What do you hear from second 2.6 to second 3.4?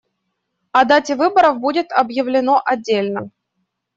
отдельно.